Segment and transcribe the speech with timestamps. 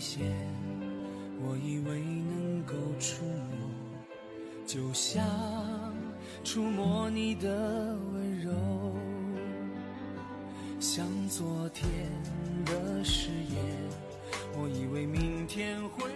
[0.00, 0.22] 线，
[1.46, 3.68] 我以为能够触摸，
[4.66, 5.22] 就像
[6.42, 7.48] 触摸你的
[8.12, 8.50] 温柔，
[10.80, 11.86] 像昨天
[12.64, 13.62] 的誓言，
[14.56, 16.08] 我以为明天会。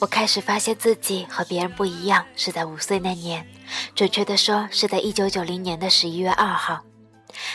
[0.00, 3.46] 我开始发现自己和别人不一样，是在五岁那年，
[3.94, 6.84] 准确的说是在一九九零年的十一月二号。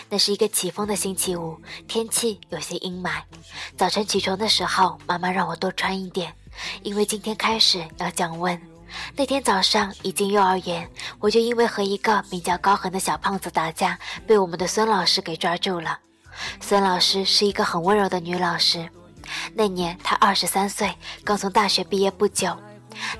[0.09, 3.21] 那是一个起风的星期五，天气有些阴霾。
[3.75, 6.33] 早晨起床的时候，妈妈让我多穿一点，
[6.81, 8.59] 因为今天开始要降温。
[9.17, 10.89] 那天早上一进幼儿园，
[11.19, 15.99] 我就因为和一个名叫高恒的小胖子打架，被我们的孙老师给抓住了。
[16.61, 18.89] 孙老师是一个很温柔的女老师。
[19.53, 20.95] 那年她二十三岁，
[21.25, 22.57] 刚从大学毕业不久。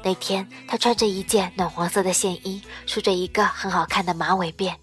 [0.02, 4.74] 那天她穿着一件暖黄色的线衣，梳着一个很好看的马尾辫。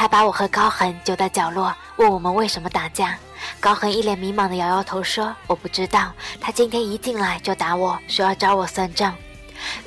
[0.00, 3.18] 他把我和高恒揪到角落，问我们为什么打架。
[3.60, 9.14] 高恒一脸迷茫的摇摇头说：“我不知道。”他今天一进来就打我，说要找我算账。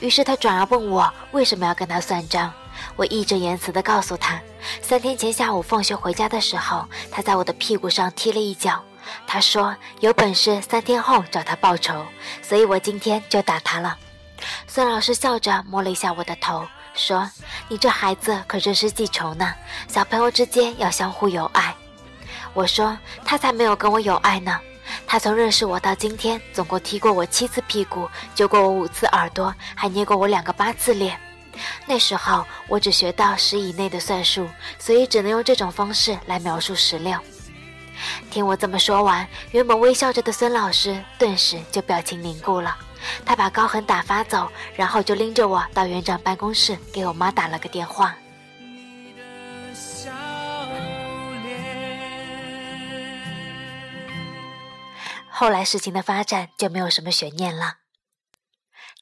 [0.02, 2.53] 于是他转而问我为什么要跟他算账。
[2.95, 4.39] 我义正言辞地告诉他，
[4.84, 8.84] 三天前下午放学回家的时候，他在我的屁股上踢了一脚。
[9.25, 12.06] 他说有本事三天后找他报仇，
[12.44, 13.97] 所以我今天就打他了。
[14.67, 16.67] 孙老师笑着摸了一下我的头。
[16.94, 17.30] 说
[17.68, 19.54] ：“你这孩子可真是记仇呢。
[19.88, 21.76] 小朋友之间要相互有爱。”
[22.54, 24.60] 我说：“他才没有跟我有爱呢。
[25.08, 31.20] 他从认识我到今天，总共踢过我七次屁股，揪过我五次耳朵，还捏过我两个八次脸。
[31.86, 37.18] 那时候我只学到十以内的算术，所以只能用这种方式来描述十六。”
[38.30, 42.76] 听我这么说完，原本微笑着的孙老师顿时就表情凝固了。
[43.25, 48.16] 他把高恒打发走，然后就拎着我到园长办公室，给我妈打了个电话。
[55.30, 57.83] 后来事情的发展就没有什么悬念了。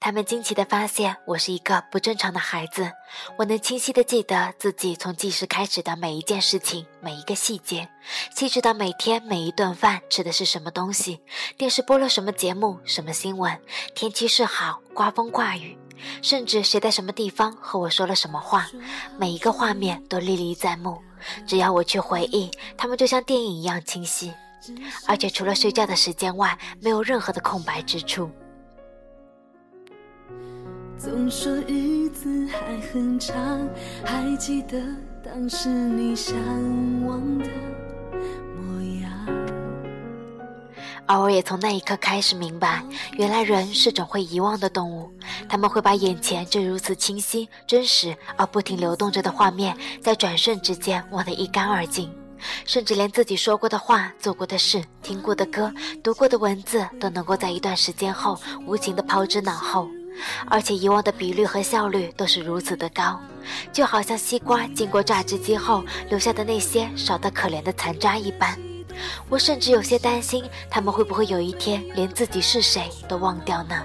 [0.03, 2.91] 他们惊奇地发现我是一个不正常的孩子。
[3.37, 7.87] 我能清晰地记得自己从记事开始的每一件事情、每一个细节，
[8.35, 11.21] 细致到每天每一顿饭吃的是什么东西，
[11.55, 13.55] 电视播了什么节目、什么新闻，
[13.93, 15.77] 天气是好、刮风、刮雨，
[16.23, 18.67] 甚至谁在什么地方和我说了什么话，
[19.19, 20.99] 每一个画面都历历在目。
[21.45, 24.33] 只要我去回忆，他们就像电影一样清晰，
[25.07, 28.31] 而且除了睡觉的时间外，没有任何的空白之处。
[31.03, 33.35] 总说日子还很长，
[34.05, 34.79] 还记得
[35.23, 36.35] 当时你向
[37.07, 37.45] 往的
[38.55, 39.11] 模样。
[41.07, 45.11] 而我也从那一刻开始明白，原来人是种会遗忘的动物，
[45.49, 52.13] 他们会把眼前这如此清晰、真实而不停流动着的画面，在转瞬之间忘得一干二净，
[52.63, 55.73] 甚至连自己说过的话、做过的事、听过的歌、
[56.03, 59.89] 读过的文字，都能够在一段时间后无情地抛之脑后。
[60.47, 63.19] 而且遗忘的比率和效率都是如此的高，
[63.71, 68.57] 就好像西瓜经过榨汁机后留下的那些少得可怜的残渣一般。
[69.29, 73.75] 我甚至有些担心，他们会不会有一天连自己是谁都忘掉呢？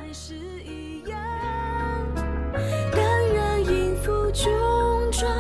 [2.93, 3.03] 当
[3.35, 5.31] 然应付重装，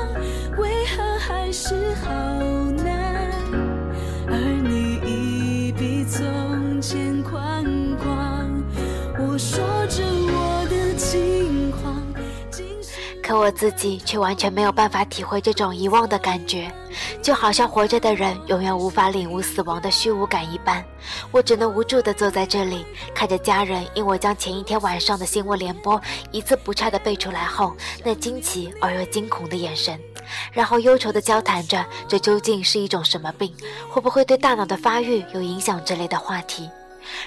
[0.57, 2.11] 为何还是好
[13.27, 16.71] 可我自己却完全没有办法体会这种遗忘的感觉，
[17.21, 20.85] 就好像活着的人永远无法领悟死亡的虚无感一般。
[21.33, 26.01] 我只能无助地坐在这里，看着家人因我将前一天晚上的新闻联播
[26.31, 27.75] 一字不差地背出来后，
[28.05, 29.99] 那惊奇而又惊恐的眼神，
[30.53, 33.53] 然后忧愁地交谈着这究竟是一种什么病，
[33.91, 36.71] 会不会对大脑的发育有影响之类的话题。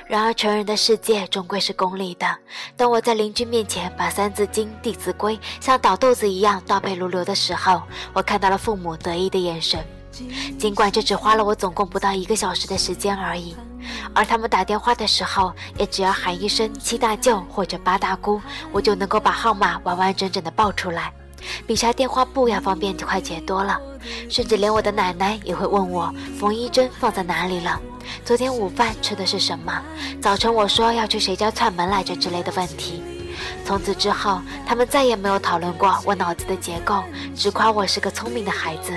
[0.08, 2.28] 然而，成人的世界终归是功利的。
[2.76, 7.82] 当我在邻居面前把《三字经》《弟子规》像倒豆子一样倒背如流的时候，
[8.14, 9.80] 我看到了父母得意的眼神。
[10.58, 13.56] 尽管这只花了我总共不到一个小时的时间而已，
[14.14, 18.42] 而他们打电话的时候，也只要喊一声“七大舅”或者“八大姑”，
[18.74, 21.14] 我就能够把号码完完整整的报出来。
[21.66, 23.80] 比查电话簿要方便快捷多了，
[24.30, 27.80] 甚至连我的奶奶也会问我缝衣针放在哪里了，
[28.24, 29.82] 昨天午饭吃的是什么，
[30.22, 33.02] 早晨我说要去谁家串门来着之类的问题。
[33.64, 37.04] 从此之后，他们再也没有讨论过我脑子的结构，
[37.36, 38.92] 只夸我是个聪明的孩子。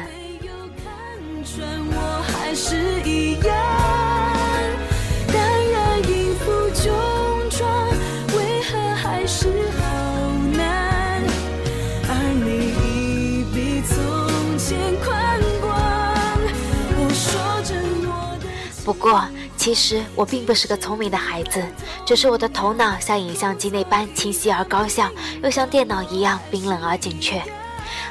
[18.84, 19.24] 不过，
[19.56, 21.62] 其实我并不是个聪明的孩子，
[22.04, 25.08] 只是我的头脑像影像机那般清晰而高效，
[25.42, 27.40] 又像电脑一样冰冷而精确。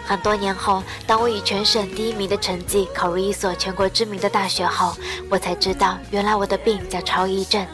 [0.05, 4.95] 很多年后，当我以全省第一名的成绩考入一所全国知名的大学后，
[5.29, 7.65] 我才知道，原来我的病叫超忆症。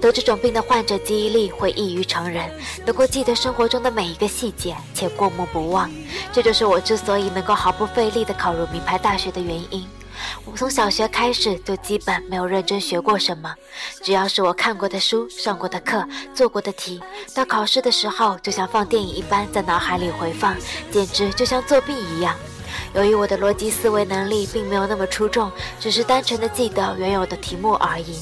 [0.00, 2.50] 得这种病的患者记忆力会异于常人，
[2.84, 5.88] 能够记得生活中的每一个细节，且过目不忘。
[6.32, 9.86] 这就是我之所以能够毫不费力地考入名牌大学的原因。
[10.44, 13.54] 我从小学开始就基本没有认真学过什么，
[14.02, 17.00] 只要是我看过的书、上过的课、做过的题，
[17.34, 20.56] 到考试的时候就像放电影一般在脑海里回放，
[20.90, 22.34] 简直就像作弊一样。
[22.94, 28.16] 由于我的逻辑思维能力并没有那么出众，只是单纯的记得原有的题目而已，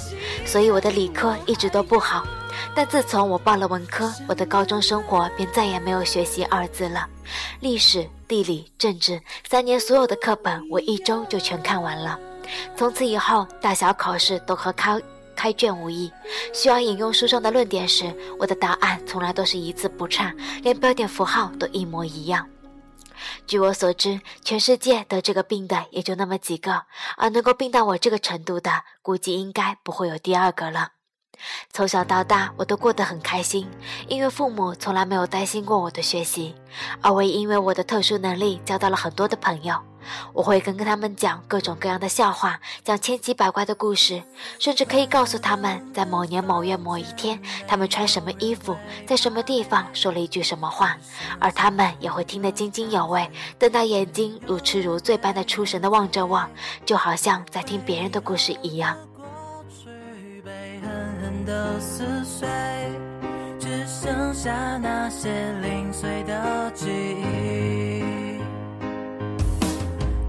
[0.44, 2.26] 所以我的理科一直都不好。
[2.74, 7.08] 但自从我报了文科，我的高中生活便再也没有学习二字了。
[7.60, 12.18] 历史、地理、政治三年所有的课本，我一周就全看完了。
[12.76, 15.00] 从此以后，大小考试都和开
[15.36, 16.10] 开卷无异。
[16.52, 20.32] 需要引用书上的论点时，我的答案从来都是一字不差，
[20.62, 22.48] 连标点符号都一模一样。
[23.46, 26.84] 据我所知，全世界得这个病的也就那么几个，
[27.16, 28.70] 而能够病到我这个程度的，
[29.02, 30.92] 估计应该不会有第二个了。
[31.72, 33.68] 从小到大，我都过得很开心，
[34.08, 36.54] 因为父母从来没有担心过我的学习，
[37.00, 39.74] 而我也因为我的特殊能力交到了很多的朋友。
[40.32, 44.22] 我会跟跟他们讲各种各样的笑话，讲千奇百怪的故事，
[44.58, 48.74] 甚至可以告诉他们在某年某月某一天，他们穿什么衣服，
[49.06, 50.96] 在什么地方说了一句什么话，
[51.38, 56.42] 而他们也会听得津津有味，瞪大眼睛如痴如醉般的出神的望着我，
[56.86, 58.96] 就好像在听别人的故事一样。
[61.48, 62.46] 的撕碎，
[63.58, 65.30] 只剩下那些
[65.62, 68.38] 零碎的记忆。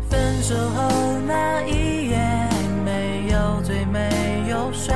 [0.10, 2.18] 分手后那一夜，
[2.86, 4.96] 没有醉，没有睡，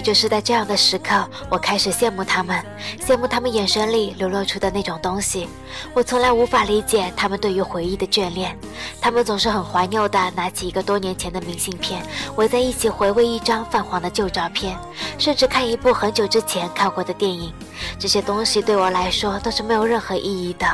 [0.00, 2.64] 就是在这样的时刻，我开始羡慕他们，
[2.98, 5.48] 羡慕他们眼神里流露出的那种东西。
[5.92, 8.56] 我从来无法理解他们对于回忆的眷恋，
[9.00, 12.02] 他们总是很怀旧的拿起一个多年前的明信片，
[12.36, 14.76] 围在一起回味一张泛黄的旧照片，
[15.18, 17.52] 甚至看一部很久之前看过的电影。
[17.98, 20.66] 这些东西对我来说都是没有任何意义的，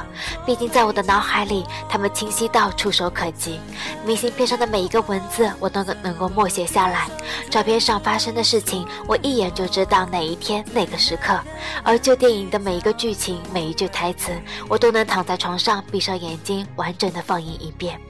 [0.45, 3.61] 毕竟在我的脑海里，它们清晰到触手可及。
[4.05, 7.09] 明信片上的每一个文字，我都能够默写下来；
[7.51, 11.39] 照片上发生的事情，我一眼就知道哪一天哪个时刻。
[11.83, 14.33] 而旧电影的每一个剧情、每一句台词，
[14.69, 18.01] 我都能躺在床上闭上眼睛，完整的放映一遍。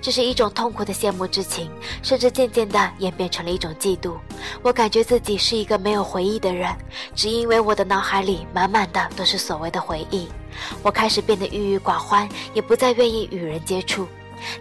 [0.00, 1.70] 这是一种痛苦的羡慕之情，
[2.02, 4.16] 甚至渐渐地演变成了一种嫉妒。
[4.62, 6.74] 我感觉自己是一个没有回忆的人，
[7.14, 10.28] 只因为我的脑海里满满的都是所谓的回忆。
[10.82, 14.06] 我开始变得郁郁寡欢，也不再愿意与人接触。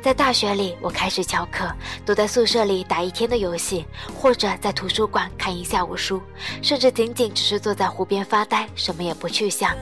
[0.01, 1.71] 在大学里，我开始翘课，
[2.03, 3.85] 躲在宿舍里打一天的游戏，
[4.19, 6.19] 或者在图书馆看一下午书，
[6.63, 9.75] 甚至仅仅只是坐在湖边发呆，什么也不去想，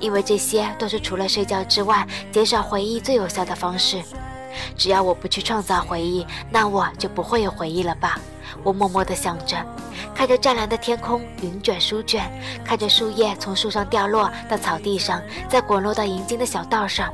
[0.00, 4.02] 因为这些都是除了睡觉之外，减少回忆最有效的方式。
[4.76, 8.18] 只要我不去创造回忆，那我就不会有回忆了吧？
[8.62, 9.56] 我默默地想着，
[10.14, 12.30] 看着湛蓝的天空，云卷书卷，
[12.64, 17.12] 看着树叶从树上掉落到草地上，再滚落到银金的小道上，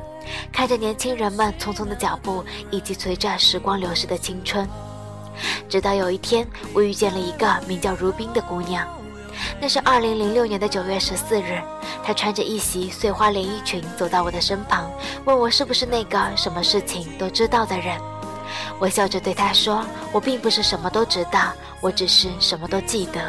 [0.51, 4.67] 看着年轻人们匆匆的脚步，以及随着时光流逝的青春。
[5.67, 8.87] 直到有一天，我遇见了一个名叫如冰的姑娘。
[9.59, 11.61] 那是二零零六年的九月十四日，
[12.03, 14.89] 他穿着一袭碎花连衣裙走到我的身旁，
[15.25, 17.99] 问我是不是那个什么事情都知道的人。
[18.79, 23.21] 我笑着对他说：“我并不是什么都知道，我只是什么都记得。”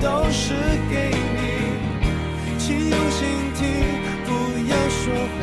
[0.00, 0.54] 都是
[0.90, 1.40] 给你，
[2.58, 3.64] 请用心听，
[4.24, 4.28] 不
[4.68, 5.02] 要说
[5.40, 5.42] 谎。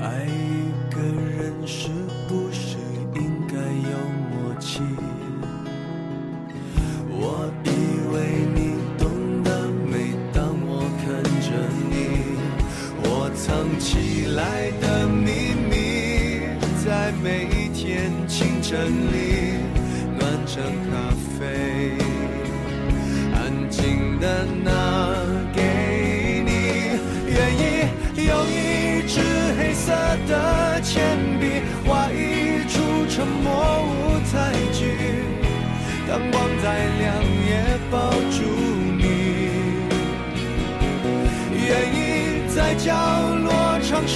[0.00, 0.43] 爱。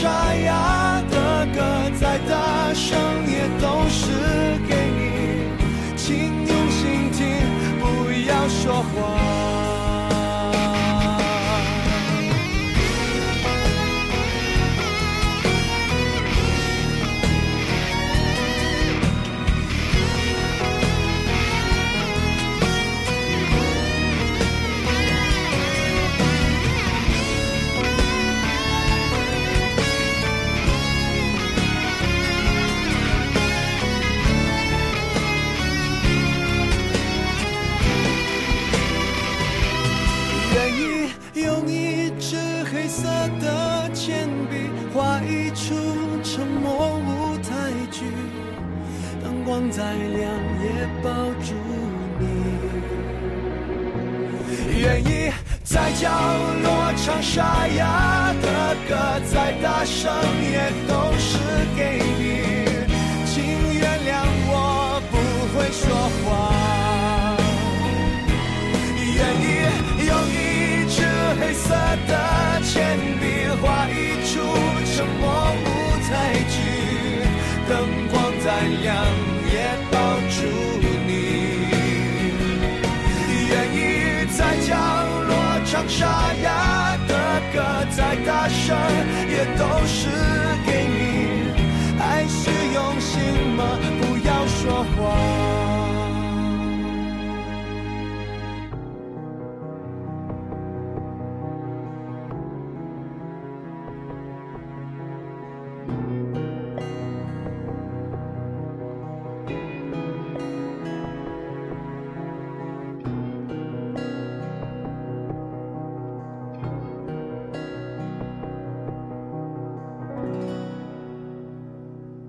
[0.01, 0.78] triumph.
[49.89, 50.21] 再亮
[50.61, 50.67] 也
[51.03, 51.09] 抱
[51.43, 51.55] 住
[52.21, 52.25] 你，
[54.83, 55.33] 愿意
[55.65, 56.11] 在角
[56.63, 58.47] 落唱沙哑的
[58.87, 58.95] 歌，
[59.33, 60.13] 再大声
[60.53, 61.28] 也都是。
[85.99, 88.77] 沙哑的歌再大声
[89.29, 90.18] 也都是